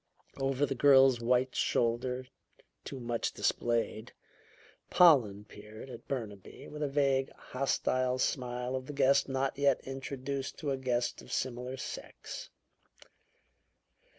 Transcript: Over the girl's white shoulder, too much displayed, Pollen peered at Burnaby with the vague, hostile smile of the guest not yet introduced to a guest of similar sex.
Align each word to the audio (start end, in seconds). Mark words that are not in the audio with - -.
Over 0.39 0.65
the 0.65 0.73
girl's 0.73 1.19
white 1.21 1.53
shoulder, 1.55 2.25
too 2.83 2.99
much 2.99 3.31
displayed, 3.33 4.11
Pollen 4.89 5.45
peered 5.45 5.91
at 5.91 6.07
Burnaby 6.07 6.67
with 6.67 6.81
the 6.81 6.87
vague, 6.87 7.31
hostile 7.33 8.17
smile 8.17 8.75
of 8.75 8.87
the 8.87 8.93
guest 8.93 9.29
not 9.29 9.59
yet 9.59 9.79
introduced 9.83 10.57
to 10.57 10.71
a 10.71 10.77
guest 10.77 11.21
of 11.21 11.31
similar 11.31 11.77
sex. 11.77 12.49